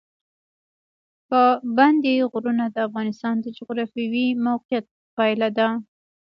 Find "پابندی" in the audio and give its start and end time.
1.29-2.15